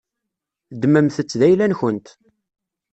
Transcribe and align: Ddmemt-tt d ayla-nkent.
Ddmemt-tt 0.73 1.37
d 1.39 1.41
ayla-nkent. 1.47 2.07